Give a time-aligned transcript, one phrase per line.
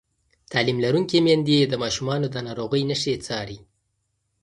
[0.51, 3.59] تعلیم لرونکې میندې د ماشومانو د ناروغۍ نښې څاري.